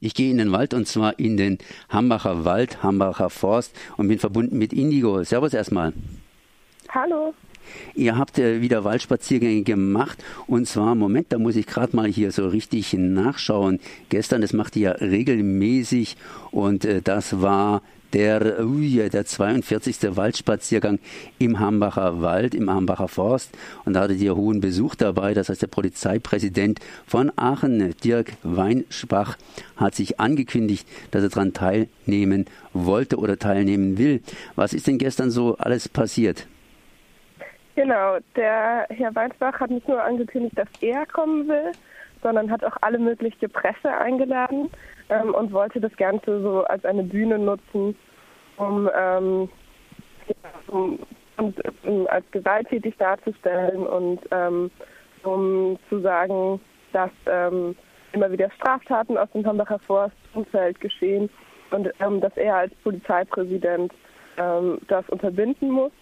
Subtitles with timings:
[0.00, 4.18] Ich gehe in den Wald und zwar in den Hambacher Wald, Hambacher Forst und bin
[4.18, 5.22] verbunden mit Indigo.
[5.24, 5.92] Servus erstmal.
[6.88, 7.34] Hallo.
[7.94, 12.48] Ihr habt wieder Waldspaziergänge gemacht und zwar, Moment, da muss ich gerade mal hier so
[12.48, 13.80] richtig nachschauen.
[14.08, 16.16] Gestern, das macht ihr ja regelmäßig
[16.50, 17.82] und äh, das war
[18.12, 20.16] der, ui, der 42.
[20.16, 20.98] Waldspaziergang
[21.38, 23.50] im Hambacher Wald, im Hambacher Forst.
[23.84, 25.34] Und da hattet ihr hohen Besuch dabei.
[25.34, 29.36] Das heißt, der Polizeipräsident von Aachen, Dirk Weinspach,
[29.76, 34.22] hat sich angekündigt, dass er daran teilnehmen wollte oder teilnehmen will.
[34.54, 36.46] Was ist denn gestern so alles passiert?
[37.76, 41.72] Genau, der Herr Weinsbach hat nicht nur angekündigt, dass er kommen will,
[42.22, 44.70] sondern hat auch alle mögliche Presse eingeladen
[45.10, 47.94] ähm, und wollte das Ganze so als eine Bühne nutzen,
[48.56, 49.50] um, ähm,
[50.68, 50.98] um,
[51.36, 54.70] um, als gewalttätig darzustellen und ähm,
[55.22, 56.58] um zu sagen,
[56.94, 57.76] dass ähm,
[58.12, 61.28] immer wieder Straftaten aus dem Hambacher Forstumfeld geschehen
[61.72, 63.92] und ähm, dass er als Polizeipräsident
[64.38, 65.92] ähm, das unterbinden muss.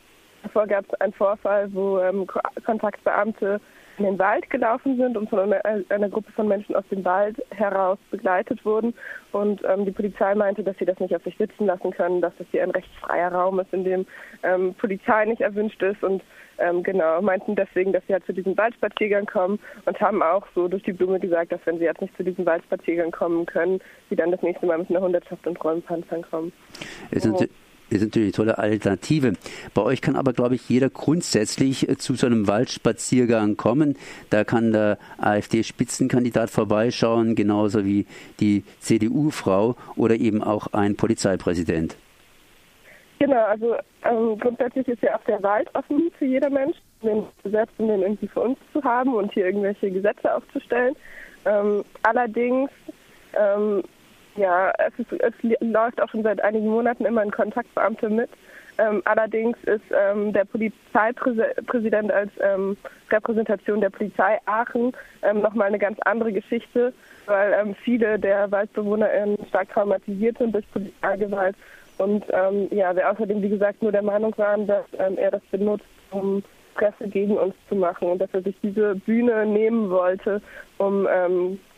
[0.45, 2.27] Davor gab es einen Vorfall, wo ähm,
[2.65, 3.61] Kontaktbeamte
[3.99, 7.43] in den Wald gelaufen sind und von einer, einer, Gruppe von Menschen aus dem Wald
[7.51, 8.93] heraus begleitet wurden.
[9.33, 12.33] Und ähm, die Polizei meinte, dass sie das nicht auf sich sitzen lassen können, dass
[12.39, 14.07] das hier ein rechtsfreier Raum ist, in dem
[14.43, 16.03] ähm, Polizei nicht erwünscht ist.
[16.03, 16.23] Und
[16.59, 20.69] ähm, genau, meinten deswegen, dass sie halt zu diesem Waldspaziergang kommen und haben auch so
[20.69, 24.17] durch die Blume gesagt, dass wenn sie jetzt nicht zu diesem Waldspaziergang kommen können, sie
[24.17, 26.53] dann das nächste Mal mit einer Hundertschaft und Räumpanzern kommen.
[27.11, 27.27] Ist,
[27.91, 29.35] ist natürlich eine tolle Alternative.
[29.75, 33.97] Bei euch kann aber, glaube ich, jeder grundsätzlich äh, zu so einem Waldspaziergang kommen.
[34.31, 38.07] Da kann der AfD-Spitzenkandidat vorbeischauen, genauso wie
[38.41, 41.97] die CDU-Frau oder eben auch ein Polizeipräsident.
[43.19, 47.75] Genau, also ähm, grundsätzlich ist ja auch der Wald offen für jeder Mensch, den selbst
[47.79, 50.95] um den irgendwie für uns zu haben und hier irgendwelche Gesetze aufzustellen.
[51.47, 52.71] Ähm, allerdings
[53.35, 53.83] ähm,
[54.37, 58.31] ja, es, ist, es, läuft auch schon seit einigen Monaten immer ein Kontaktbeamter mit.
[58.77, 62.77] Ähm, allerdings ist ähm, der Polizeipräsident als ähm,
[63.11, 66.93] Repräsentation der Polizei Aachen ähm, nochmal eine ganz andere Geschichte,
[67.27, 71.55] weil ähm, viele der WaldbewohnerInnen stark traumatisiert sind durch Polizeigewalt
[71.99, 75.43] und ähm, ja, wir außerdem, wie gesagt, nur der Meinung waren, dass ähm, er das
[75.51, 76.43] benutzt, um
[76.75, 80.43] Presse gegen uns zu machen und dass er sich diese Bühne nehmen wollte,
[80.79, 81.07] um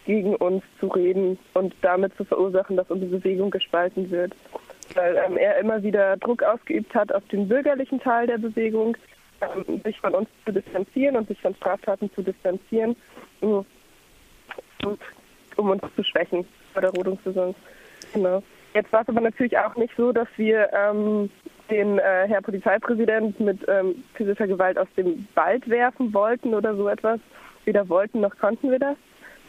[0.06, 4.34] gegen uns zu reden und damit zu verursachen, dass unsere Bewegung gespalten wird.
[4.94, 8.96] Weil ähm, er immer wieder Druck ausgeübt hat auf den bürgerlichen Teil der Bewegung,
[9.40, 12.96] ähm, sich von uns zu distanzieren und sich von Straftaten zu distanzieren,
[13.40, 13.66] um,
[15.56, 17.54] um uns zu schwächen bei der Rodungssaison.
[18.14, 18.42] Genau.
[18.74, 21.30] Jetzt war es aber natürlich auch nicht so, dass wir ähm,
[21.70, 26.88] den äh, Herr Polizeipräsident mit ähm, physischer Gewalt aus dem Wald werfen wollten oder so
[26.88, 27.18] etwas.
[27.64, 28.96] Weder wollten noch konnten wir das.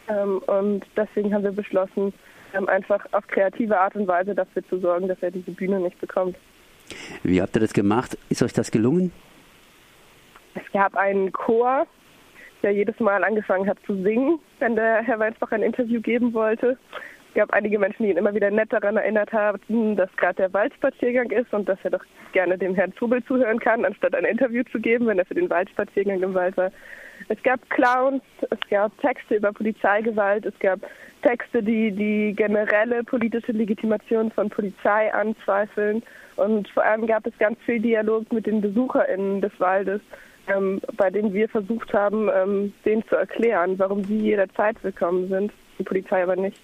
[0.08, 2.12] Ähm, und deswegen haben wir beschlossen,
[2.54, 6.00] ähm, einfach auf kreative Art und Weise dafür zu sorgen, dass er diese Bühne nicht
[6.00, 6.36] bekommt.
[7.22, 8.16] Wie habt ihr das gemacht?
[8.28, 9.12] Ist euch das gelungen?
[10.54, 11.86] Es gab einen Chor,
[12.62, 16.76] der jedes Mal angefangen hat zu singen, wenn der Herr Weinsbach ein Interview geben wollte.
[17.28, 20.52] Es gab einige Menschen, die ihn immer wieder nett daran erinnert haben, dass gerade der
[20.52, 24.64] Waldspaziergang ist und dass er doch gerne dem Herrn Zubel zuhören kann, anstatt ein Interview
[24.72, 26.72] zu geben, wenn er für den Waldspaziergang im Wald war.
[27.28, 30.80] Es gab Clowns, es gab Texte über Polizeigewalt, es gab
[31.22, 36.02] Texte, die die generelle politische Legitimation von Polizei anzweifeln.
[36.36, 40.00] Und vor allem gab es ganz viel Dialog mit den BesucherInnen des Waldes,
[40.46, 45.52] ähm, bei denen wir versucht haben, ähm, denen zu erklären, warum sie jederzeit willkommen sind,
[45.78, 46.60] die Polizei aber nicht.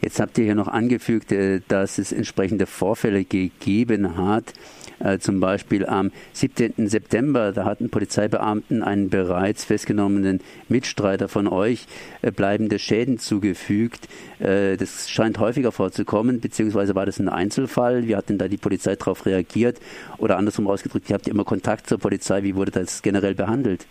[0.00, 4.52] Jetzt habt ihr hier noch angefügt, äh, dass es entsprechende Vorfälle gegeben hat.
[5.00, 6.88] Äh, zum Beispiel am 17.
[6.88, 11.86] September, da hatten Polizeibeamten einen bereits festgenommenen Mitstreiter von euch
[12.22, 14.08] äh, bleibende Schäden zugefügt.
[14.40, 18.06] Das scheint häufiger vorzukommen, beziehungsweise war das ein Einzelfall?
[18.06, 19.80] Wie hat denn da die Polizei darauf reagiert?
[20.18, 23.84] Oder andersrum ausgedrückt, ihr habt immer Kontakt zur Polizei, wie wurde das generell behandelt?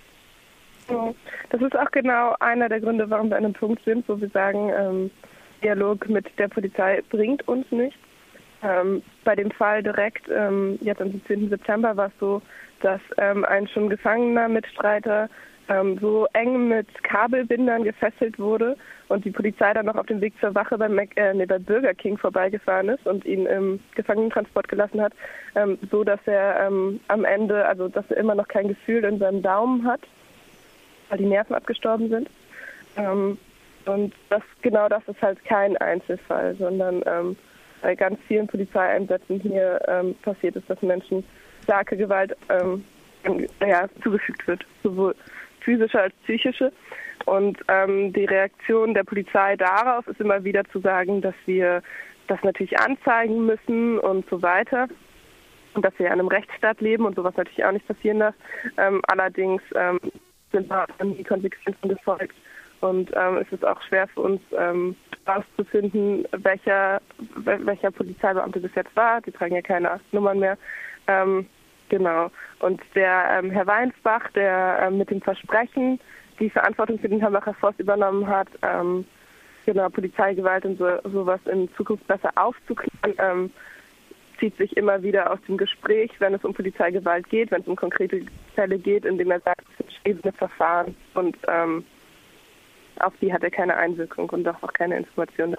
[1.49, 4.29] Das ist auch genau einer der Gründe, warum wir an einem Punkt sind, wo wir
[4.29, 5.11] sagen, ähm,
[5.63, 7.99] Dialog mit der Polizei bringt uns nichts.
[8.63, 11.49] Ähm, bei dem Fall direkt, ähm, jetzt am 17.
[11.49, 12.41] September, war es so,
[12.81, 15.29] dass ähm, ein schon gefangener Mitstreiter
[15.69, 18.77] ähm, so eng mit Kabelbindern gefesselt wurde
[19.09, 21.59] und die Polizei dann noch auf dem Weg zur Wache beim, Mac, äh, nee, bei
[21.59, 25.13] Burger King vorbeigefahren ist und ihn im Gefangenentransport gelassen hat,
[25.55, 29.19] ähm, so dass er ähm, am Ende, also dass er immer noch kein Gefühl in
[29.19, 30.01] seinem Daumen hat,
[31.09, 32.29] weil die Nerven abgestorben sind.
[33.87, 37.35] Und das genau das ist halt kein Einzelfall, sondern ähm,
[37.81, 41.23] bei ganz vielen Polizeieinsätzen hier ähm, passiert ist, dass Menschen
[41.63, 42.83] starke Gewalt ähm,
[43.61, 45.15] ja, zugefügt wird, sowohl
[45.61, 46.71] physische als psychische.
[47.25, 51.81] Und ähm, die Reaktion der Polizei darauf ist immer wieder zu sagen, dass wir
[52.27, 54.87] das natürlich anzeigen müssen und so weiter.
[55.73, 58.35] Und dass wir in einem Rechtsstaat leben und sowas natürlich auch nicht passieren darf.
[58.77, 59.99] Ähm, allerdings ähm,
[60.51, 62.33] sind da die Konsequenzen gefolgt.
[62.81, 64.95] Und ähm, es ist auch schwer für uns ähm,
[65.25, 67.01] herauszufinden, welcher,
[67.35, 69.21] welcher Polizeibeamte das jetzt war.
[69.21, 70.57] Die tragen ja keine Nummern mehr.
[71.07, 71.47] Ähm,
[71.89, 72.29] genau.
[72.59, 75.99] Und der ähm, Herr Weinsbach, der ähm, mit dem Versprechen
[76.39, 79.05] die Verantwortung für den Hambacher Forst übernommen hat, ähm,
[79.65, 83.51] genau, Polizeigewalt und so, sowas in Zukunft besser aufzuklären, ähm,
[84.39, 87.75] zieht sich immer wieder aus dem Gespräch, wenn es um Polizeigewalt geht, wenn es um
[87.75, 88.21] konkrete
[88.53, 91.83] Fälle geht, indem er sagt, es sind stehende Verfahren und ähm,
[93.01, 95.57] auf die hat er keine Einwirkung und auch keine Informationen.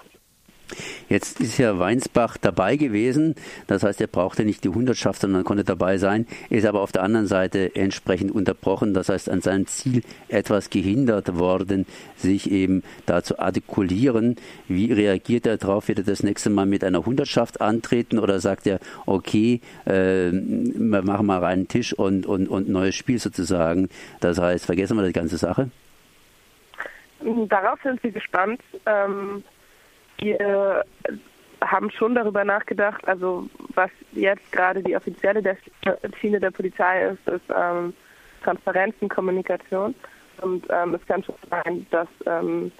[1.09, 3.35] Jetzt ist ja Weinsbach dabei gewesen,
[3.67, 7.03] das heißt, er brauchte nicht die Hundertschaft, sondern konnte dabei sein, ist aber auf der
[7.03, 11.87] anderen Seite entsprechend unterbrochen, das heißt, an seinem Ziel etwas gehindert worden,
[12.17, 14.37] sich eben da zu artikulieren.
[14.69, 15.89] Wie reagiert er darauf?
[15.89, 21.03] Wird er das nächste Mal mit einer Hundertschaft antreten oder sagt er, okay, äh, wir
[21.03, 23.89] machen mal reinen Tisch und, und, und neues Spiel sozusagen?
[24.21, 25.71] Das heißt, vergessen wir die ganze Sache?
[27.21, 28.61] Darauf sind wir gespannt.
[28.87, 29.45] Ähm
[30.21, 30.85] wir
[31.65, 35.43] haben schon darüber nachgedacht, also was jetzt gerade die offizielle
[36.21, 37.93] Schiene der Polizei ist, ist ähm,
[38.43, 39.95] Transparenz und Kommunikation.
[40.41, 42.71] Und ähm, es kann schon sein, dass ähm,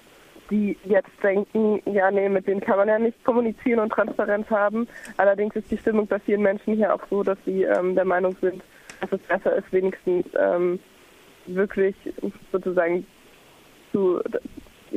[0.49, 4.87] die jetzt denken, ja, nee, mit denen kann man ja nicht kommunizieren und Transparenz haben.
[5.17, 8.35] Allerdings ist die Stimmung bei vielen Menschen hier auch so, dass sie ähm, der Meinung
[8.41, 8.63] sind,
[9.01, 10.79] dass es besser ist, wenigstens ähm,
[11.47, 11.95] wirklich
[12.51, 13.05] sozusagen
[13.91, 14.21] zu,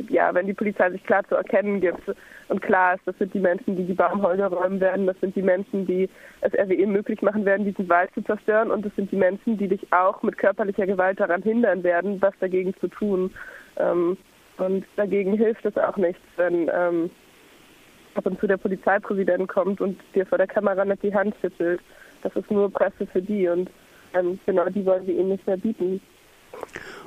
[0.09, 2.01] ja, wenn die Polizei sich klar zu erkennen gibt
[2.49, 5.41] und klar ist, das sind die Menschen, die die Baumhäuser räumen werden, das sind die
[5.41, 6.09] Menschen, die
[6.41, 9.67] es RWE möglich machen werden, diesen Wald zu zerstören und das sind die Menschen, die
[9.67, 13.31] dich auch mit körperlicher Gewalt daran hindern werden, was dagegen zu tun.
[13.77, 14.17] Ähm,
[14.57, 17.09] und dagegen hilft es auch nichts, wenn ähm,
[18.15, 21.81] ab und zu der Polizeipräsident kommt und dir vor der Kamera nicht die Hand schüttelt.
[22.21, 23.69] Das ist nur Presse für die und
[24.13, 26.01] ähm, genau die wollen wir ihnen nicht mehr bieten.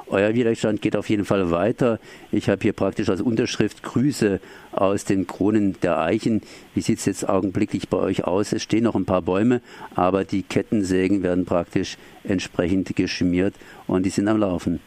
[0.09, 1.99] Euer Widerstand geht auf jeden Fall weiter.
[2.31, 6.43] Ich habe hier praktisch als Unterschrift Grüße aus den Kronen der Eichen.
[6.75, 8.53] Wie sieht es jetzt augenblicklich bei euch aus?
[8.53, 9.61] Es stehen noch ein paar Bäume,
[9.97, 13.55] aber die Kettensägen werden praktisch entsprechend geschmiert
[13.89, 14.81] und die sind am Laufen.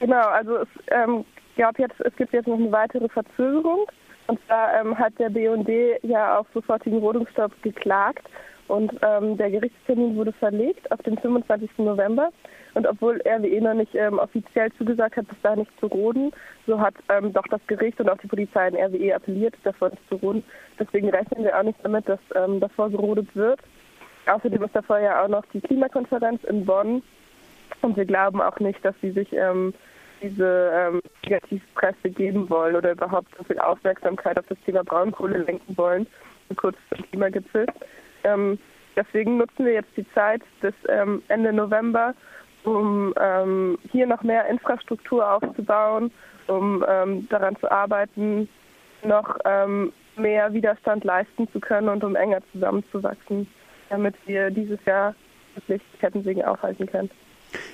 [0.00, 1.24] Genau, also es, ähm,
[1.56, 3.86] glaub jetzt, es gibt jetzt noch eine weitere Verzögerung.
[4.26, 5.68] Und zwar ähm, hat der BUND
[6.02, 8.26] ja auf sofortigen Rodungsstopp geklagt
[8.68, 11.70] und ähm, der Gerichtstermin wurde verlegt auf den 25.
[11.78, 12.30] November.
[12.76, 16.30] Und obwohl RWE noch nicht ähm, offiziell zugesagt hat, bis da nicht zu roden,
[16.66, 20.06] so hat ähm, doch das Gericht und auch die Polizei in RWE appelliert, davor nicht
[20.10, 20.44] zu roden.
[20.78, 23.60] Deswegen rechnen wir auch nicht damit, dass ähm, davor gerodet wird.
[24.26, 27.02] Außerdem ist davor ja auch noch die Klimakonferenz in Bonn.
[27.80, 29.72] Und wir glauben auch nicht, dass sie sich ähm,
[30.20, 35.78] diese ähm, Negativpresse geben wollen oder überhaupt so viel Aufmerksamkeit auf das Thema Braunkohle lenken
[35.78, 36.06] wollen,
[36.56, 37.64] kurz zum Klimagipfel.
[38.24, 38.58] Ähm,
[38.94, 42.14] deswegen nutzen wir jetzt die Zeit bis ähm, Ende November,
[42.66, 46.10] um ähm, hier noch mehr Infrastruktur aufzubauen,
[46.48, 48.48] um ähm, daran zu arbeiten,
[49.04, 53.46] noch ähm, mehr Widerstand leisten zu können und um enger zusammenzuwachsen,
[53.88, 55.14] damit wir dieses Jahr
[55.54, 57.10] wirklich Kettensägen aufhalten können.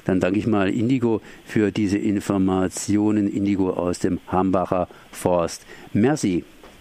[0.05, 3.29] Dann danke ich mal Indigo für diese Informationen.
[3.29, 5.67] Indigo aus dem Hambacher Forst.
[5.93, 6.45] Merci.